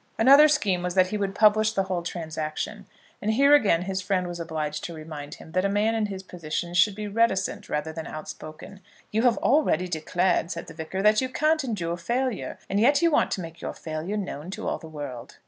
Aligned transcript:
Another 0.17 0.47
scheme 0.47 0.81
was 0.81 0.95
that 0.95 1.09
he 1.09 1.17
would 1.19 1.35
publish 1.35 1.73
the 1.73 1.83
whole 1.83 2.01
transaction. 2.01 2.87
And 3.21 3.33
here 3.35 3.53
again 3.53 3.83
his 3.83 4.01
friend 4.01 4.25
was 4.25 4.39
obliged 4.39 4.83
to 4.85 4.95
remind 4.95 5.35
him, 5.35 5.51
that 5.51 5.63
a 5.63 5.69
man 5.69 5.93
in 5.93 6.07
his 6.07 6.23
position 6.23 6.73
should 6.73 6.95
be 6.95 7.07
reticent 7.07 7.69
rather 7.69 7.93
than 7.93 8.07
outspoken. 8.07 8.79
"You 9.11 9.21
have 9.21 9.37
already 9.37 9.87
declared," 9.87 10.49
said 10.49 10.65
the 10.65 10.73
Vicar, 10.73 11.03
"that 11.03 11.21
you 11.21 11.29
can't 11.29 11.63
endure 11.63 11.97
failure, 11.97 12.57
and 12.67 12.79
yet 12.79 13.03
you 13.03 13.11
want 13.11 13.29
to 13.33 13.41
make 13.41 13.61
your 13.61 13.75
failure 13.75 14.17
known 14.17 14.49
to 14.49 14.67
all 14.67 14.79
the 14.79 14.87
world." 14.89 15.37